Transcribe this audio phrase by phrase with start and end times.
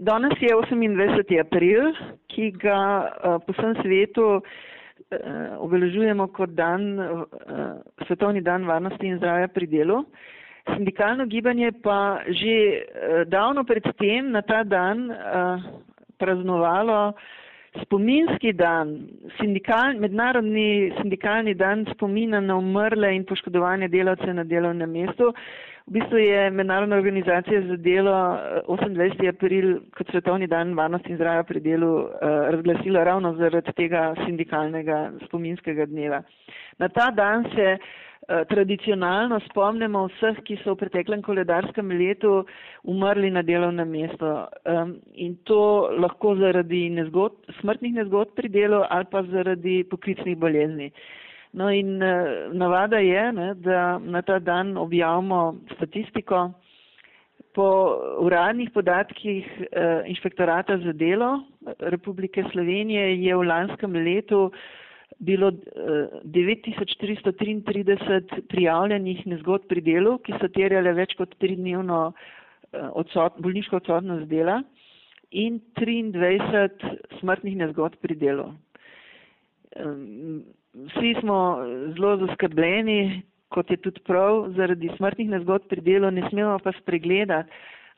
[0.00, 1.40] Danes je 28.
[1.40, 1.90] april,
[2.32, 4.42] ki ga uh, po vsem svetu uh,
[5.60, 7.26] obeležujemo kot dan, uh,
[8.06, 9.98] svetovni dan varnosti in zdravja pri delu.
[10.72, 12.84] Sindikalno gibanje pa že
[13.28, 15.08] davno predtem na ta dan
[16.20, 17.14] praznovalo
[17.82, 19.08] spominski dan,
[19.38, 25.32] sindikal, mednarodni sindikalni dan spomina na umrle in poškodovane delavce na delovnem mestu.
[25.90, 28.12] V bistvu je Mednarodna organizacija za delo
[28.68, 29.28] 28.
[29.28, 32.10] april kot svetovni dan varnosti in zdravja pri delu uh,
[32.54, 36.22] razglasila ravno zaradi tega sindikalnega spominskega dneva.
[36.78, 37.74] Na ta dan se
[38.30, 42.44] Eh, tradicionalno spomnimo vseh, ki so v preteklem koledarskem letu
[42.86, 44.28] umrli na delovnem mestu.
[45.18, 50.92] In to lahko zaradi nezgod, smrtnih nezgod pri delu ali pa zaradi poklicnih bolezni.
[51.52, 56.52] No in eh, navada je, ne, da na ta dan objavimo statistiko.
[57.54, 61.42] Po uradnih podatkih eh, inšpektorata za delo
[61.78, 64.52] Republike Slovenije je v lanskem letu
[65.18, 67.96] bilo 9433 eh,
[68.48, 72.14] prijavljenih nezgod pri delu, ki so terjale več kot tridnevno eh,
[72.92, 74.62] odsot, bolniško odsotnost dela
[75.30, 76.68] in 23
[77.20, 78.52] smrtnih nezgod pri delu.
[80.74, 81.58] Vsi smo
[81.96, 87.50] zelo zaskrbljeni, kot je tudi prav, zaradi smrtnih nezgod pri delu, ne smemo pa spregledati,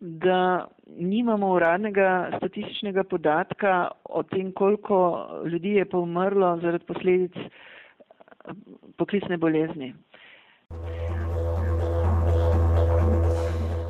[0.00, 8.52] da nimamo uradnega statističnega podatka o tem, koliko ljudi je pa umrlo zaradi posledic eh,
[8.96, 9.94] poklicne bolezni.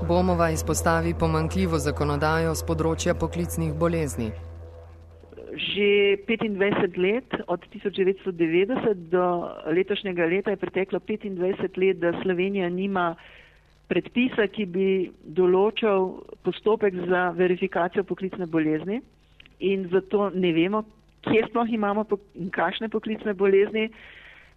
[0.09, 4.31] Bomova izpostavi pomankljivo zakonodajo z področja poklicnih bolezni.
[5.59, 13.17] Že 25 let, od 1990 do letošnjega leta je preteklo 25 let, da Slovenija nima
[13.89, 14.89] predpisa, ki bi
[15.25, 19.01] določal postopek za verifikacijo poklicne bolezni
[19.59, 20.84] in zato ne vemo,
[21.27, 22.05] kje sploh imamo
[22.39, 23.89] in kakšne poklicne bolezni,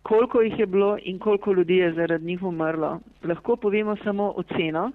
[0.05, 2.99] koliko jih je bilo in koliko ljudi je zaradi njih umrlo.
[3.23, 4.91] Lahko povemo samo oceno,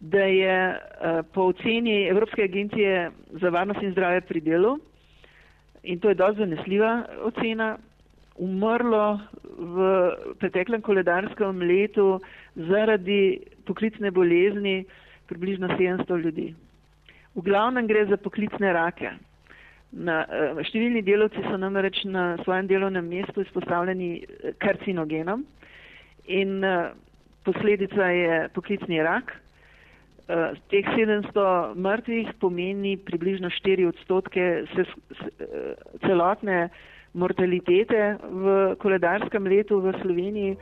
[0.00, 3.10] da je uh, po oceni Evropske agencije
[3.40, 4.78] za varnost in zdravje pri delu,
[5.82, 6.92] in to je dosti zanesljiva
[7.26, 7.76] ocena,
[8.36, 9.20] umrlo
[9.58, 9.88] v
[10.40, 12.20] preteklem koledarskem letu
[12.56, 14.84] zaradi poklicne bolezni
[15.28, 16.54] približno 700 ljudi.
[17.34, 19.12] V glavnem gre za poklicne rake.
[19.92, 25.44] Na, eh, številni delovci so namreč na svojem delovnem mestu izpostavljeni eh, karcinogenom
[26.26, 26.94] in uh,
[27.44, 29.32] posledica je poklicni rak.
[30.32, 34.84] Uh, teh 700 mrtvih pomeni približno 4 odstotke se,
[35.18, 35.28] se,
[36.06, 36.70] celotne
[37.12, 40.56] mortalitete v koledarskem letu v Sloveniji.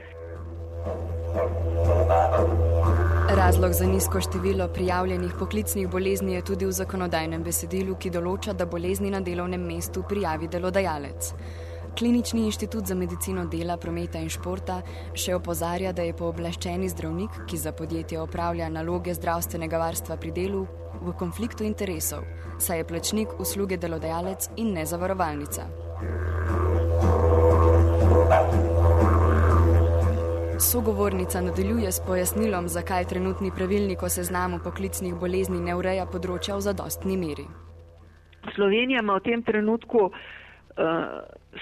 [3.37, 8.67] Razlog za nizko število prijavljenih poklicnih bolezni je tudi v zakonodajnem besedilu, ki določa, da
[8.67, 11.31] bolezni na delovnem mestu prijavi delodajalec.
[11.99, 14.81] Klinični inštitut za medicino dela, prometa in športa
[15.15, 20.67] še opozarja, da je pooblaščeni zdravnik, ki za podjetje opravlja naloge zdravstvenega varstva pri delu,
[21.01, 22.25] v konfliktu interesov,
[22.59, 25.67] saj je plačnik usluge delodajalec in ne zavarovalnica.
[30.61, 36.67] Sogovornica nadaljuje s pojasnilom, zakaj trenutni pravilnik o seznamu poklicnih bolezni ne ureja področja v
[36.69, 37.47] zadostni meri.
[38.55, 40.13] Slovenija ima v tem trenutku uh,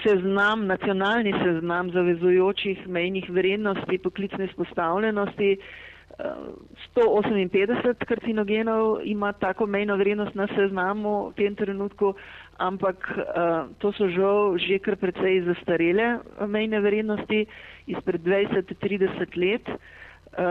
[0.03, 5.57] seznam, nacionalni seznam zavezujočih mejnih vrednosti poklicne izpostavljenosti.
[5.59, 5.89] Uh,
[6.95, 12.13] 158 karcinogenov ima tako mejno vrednost na seznamu v tem trenutku,
[12.57, 17.45] ampak uh, to so žal že kar precej zastarele mejne vrednosti
[17.87, 19.65] izpred 20-30 let,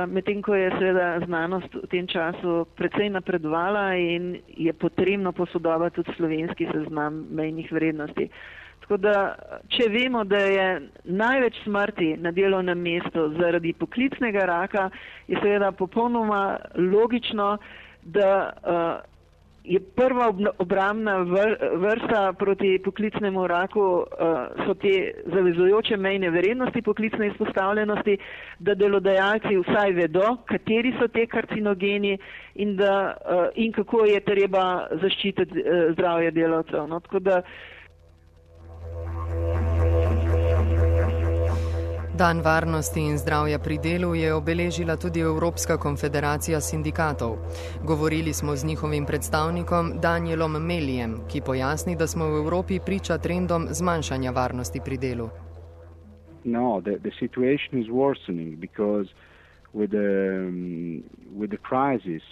[0.08, 6.12] medtem ko je seveda znanost v tem času precej napredovala in je potrebno posodobati tudi
[6.16, 8.26] slovenski seznam mejnih vrednosti.
[8.88, 9.34] Tako da,
[9.68, 10.68] če vemo, da je
[11.04, 14.86] največ smrti na delovnem mestu zaradi poklicnega raka,
[15.28, 17.50] je seveda popolnoma logično,
[18.16, 19.04] da uh,
[19.68, 21.18] je prva obramna
[21.84, 24.96] vrsta proti poklicnemu raku, uh, so te
[25.36, 28.16] zavezujoče mejne vrednosti poklicne izpostavljenosti,
[28.58, 32.16] da delodajalci vsaj vedo, kateri so te karcinogeni
[32.54, 36.88] in, da, uh, in kako je treba zaščititi uh, zdravje delavcev.
[36.88, 37.04] No?
[37.04, 37.76] Tako da uh,
[42.18, 47.36] Dan varnosti in zdravja pri delu je obeležila tudi Evropska konfederacija sindikatov.
[47.84, 53.68] Govorili smo z njihovim predstavnikom Danielom Melijem, ki pojasni, da smo v Evropi priča trendom
[53.70, 55.28] zmanjšanja varnosti pri delu.
[56.44, 59.06] No, the, the situation is worsening because
[59.72, 61.04] with the, um,
[61.38, 62.22] with the crisis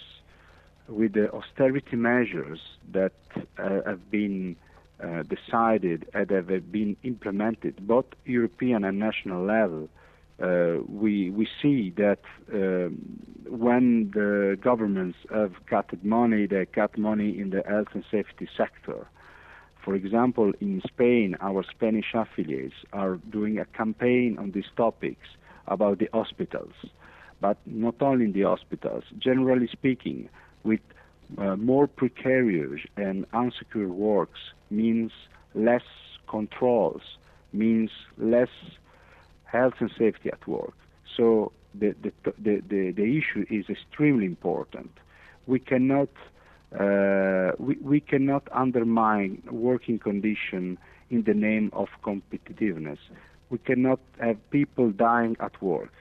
[0.89, 2.59] with the austerity measures
[2.91, 4.55] that uh, have been
[5.03, 9.89] uh, decided and have been implemented, both European and national level,
[10.41, 12.19] uh, we we see that
[12.53, 12.97] um,
[13.49, 19.07] when the governments have cut money, they cut money in the health and safety sector.
[19.83, 25.27] For example, in Spain, our Spanish affiliates are doing a campaign on these topics
[25.67, 26.73] about the hospitals,
[27.41, 29.05] but not only in the hospitals.
[29.17, 30.29] Generally speaking,
[30.63, 30.81] with
[31.37, 35.11] uh, more precarious and unsecure works means
[35.55, 35.83] less
[36.27, 37.01] controls,
[37.53, 38.49] means less
[39.45, 40.73] health and safety at work.
[41.15, 44.91] So the, the, the, the, the issue is extremely important.
[45.45, 46.09] We cannot,
[46.77, 50.77] uh, we, we cannot undermine working condition
[51.09, 52.97] in the name of competitiveness.
[53.49, 55.93] We cannot have people dying at work.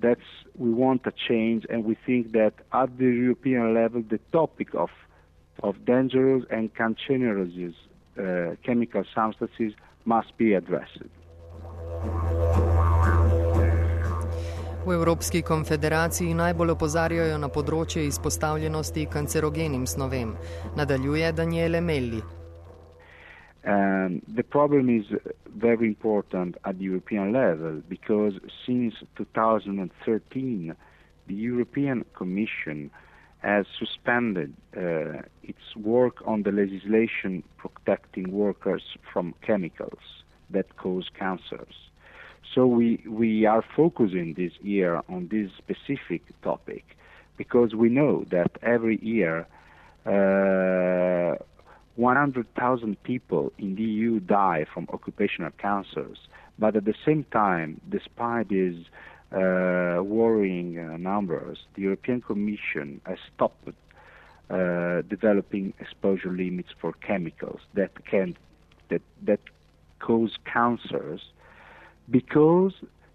[0.00, 0.20] That's
[0.56, 4.90] we want a change, and we think that at the European level, the topic of
[5.62, 7.52] of dangerous and cancerous
[8.18, 9.72] uh, chemical substances
[10.04, 11.10] must be addressed.
[14.86, 20.32] V Evropski konfederaciji najbolj opozarjajo na področje izpostavljenosti kancerogenim snovem.
[20.76, 22.22] Nadaljuje Daniele Melli.
[23.62, 25.04] Um, the problem is
[25.54, 30.74] very important at the European level because since 2013,
[31.26, 32.90] the European Commission
[33.40, 38.82] has suspended uh, its work on the legislation protecting workers
[39.12, 41.74] from chemicals that cause cancers.
[42.54, 46.84] So we, we are focusing this year on this specific topic
[47.36, 49.46] because we know that every year
[50.04, 51.36] uh,
[51.96, 56.18] 100,000 people in the EU die from occupational cancers,
[56.58, 58.72] but at the same time, despite uh,
[59.32, 63.68] worrying uh, numbers, the European Commission has stopped
[64.50, 68.36] uh, developing exposure limits for chemicals that can
[68.88, 69.40] that that
[70.00, 71.20] cause cancers
[72.10, 72.72] because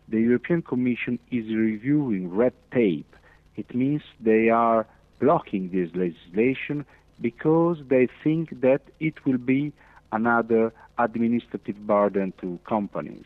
[0.07, 3.15] the European Commission is reviewing red tape.
[3.55, 4.87] It means they are
[5.19, 6.85] blocking this legislation
[7.19, 9.73] because they think that it will be
[10.11, 13.25] another administrative burden to companies.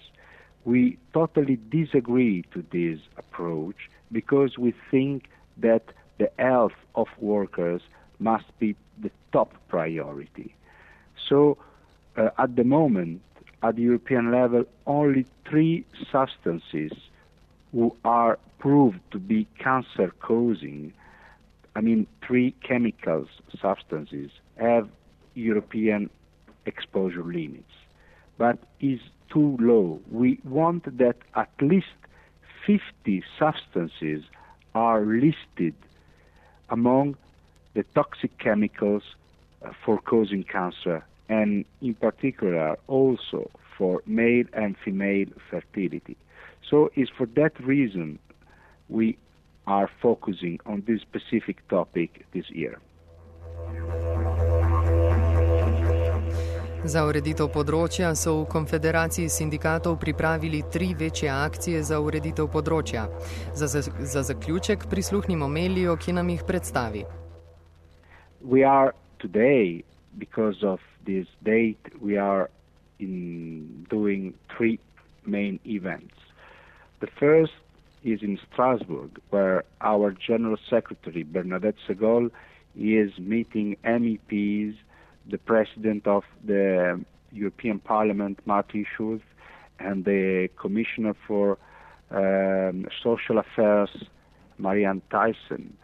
[0.65, 5.83] We totally disagree to this approach because we think that
[6.17, 7.81] the health of workers
[8.19, 10.53] must be the top priority.
[11.27, 11.57] So,
[12.17, 13.21] uh, at the moment,
[13.63, 16.91] at the European level, only three substances
[17.71, 20.93] who are proved to be cancer causing
[21.75, 23.29] I mean, three chemicals
[23.61, 24.89] substances have
[25.33, 26.09] European
[26.65, 27.71] exposure limits,
[28.37, 29.99] but is too low.
[30.11, 31.87] We want that at least
[32.65, 34.23] 50 substances
[34.75, 35.73] are listed
[36.69, 37.15] among
[37.73, 39.03] the toxic chemicals
[39.63, 46.17] uh, for causing cancer and in particular also for male and female fertility.
[46.69, 48.19] So it's for that reason
[48.89, 49.17] we
[49.67, 52.79] are focusing on this specific topic this year.
[56.87, 63.03] Za ureditev področja so v Konfederaciji sindikatov pripravili tri večje akcije za ureditev področja.
[63.51, 67.03] Za, za, za zaključek prisluhnimo Melijo, ki nam jih predstavi.
[68.39, 69.83] We are today,
[70.17, 72.47] because of this date, we are
[72.99, 74.79] in doing three
[75.25, 76.15] main events.
[77.01, 77.59] The first
[78.07, 82.31] is in Strasbourg, where our General Secretary, Bernadette Segol,
[82.79, 84.79] is meeting MEPs,
[85.29, 89.21] the President of the European Parliament, Martin Schulz,
[89.79, 91.57] and the Commissioner for
[92.11, 93.89] um, Social Affairs,
[94.57, 95.77] Marianne Tyson.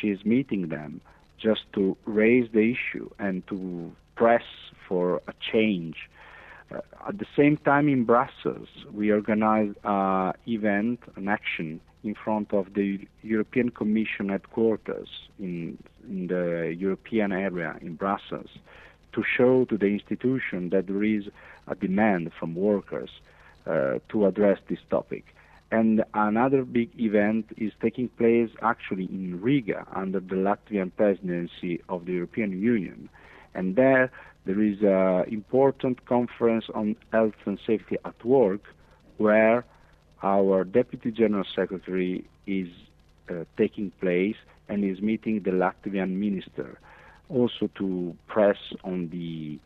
[0.00, 1.00] She's meeting them
[1.40, 4.44] just to raise the issue and to press
[4.88, 5.96] for a change
[7.08, 12.74] at the same time, in Brussels, we organized an event, an action in front of
[12.74, 18.50] the European Commission headquarters in, in the European area in Brussels
[19.12, 21.24] to show to the institution that there is
[21.68, 23.10] a demand from workers
[23.66, 25.24] uh, to address this topic.
[25.70, 32.04] And another big event is taking place actually in Riga under the Latvian presidency of
[32.04, 33.08] the European Union.
[33.54, 34.10] And there
[34.44, 38.62] there is an important conference on health and safety at work
[39.18, 39.64] where
[40.22, 42.68] our Deputy General Secretary is
[43.30, 44.36] uh, taking place
[44.68, 46.78] and is meeting the Latvian minister
[47.28, 49.58] also to press on the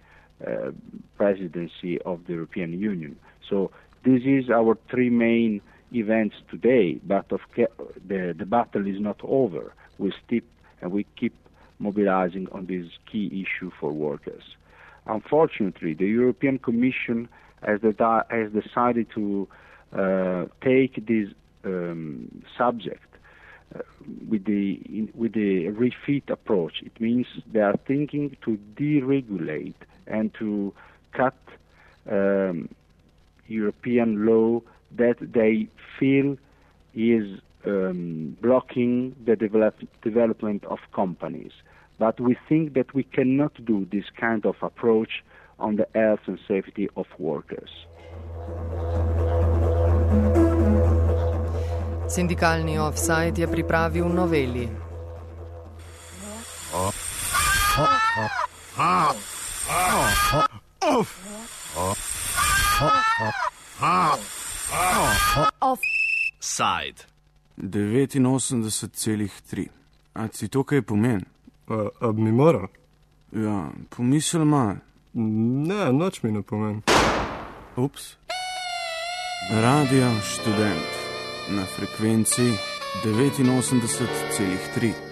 [0.46, 0.70] uh,
[1.16, 3.16] presidency of the European Union.
[3.48, 3.70] So
[4.04, 5.60] this is our three main
[5.92, 9.72] events today, but of the, the battle is not over.
[9.98, 10.40] We still,
[10.80, 11.34] and we keep
[11.78, 14.42] mobilizing on this key issue for workers.
[15.06, 17.28] Unfortunately, the European Commission
[17.62, 19.48] has, has decided to
[19.92, 21.28] uh, take this
[21.64, 23.02] um, subject
[23.74, 23.80] uh,
[24.28, 26.82] with the in, with the refit approach.
[26.82, 29.74] It means they are thinking to deregulate
[30.06, 30.72] and to
[31.12, 31.36] cut
[32.10, 32.68] um,
[33.48, 34.60] European law
[34.96, 36.36] that they feel
[36.94, 41.52] is um, blocking the develop, development of companies.
[41.98, 45.24] But we think that we cannot do this kind of approach
[45.58, 47.70] on the health and safety of workers.
[52.08, 54.68] Sindikalni offside je pripravil noveli.
[65.60, 67.04] Offside.
[67.58, 69.68] 89,3.
[70.14, 71.35] A si to kaj pomeni?
[71.68, 72.68] A, a mi mora?
[73.32, 74.76] Ja, pomisel ima.
[75.12, 76.82] Ne, noč mi ne pomeni.
[77.76, 78.16] Ups.
[79.50, 80.90] Radio študent
[81.50, 82.42] na frekvenci
[83.04, 85.05] 89,3.